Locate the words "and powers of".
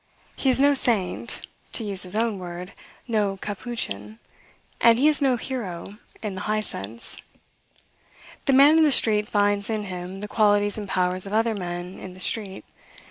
10.79-11.33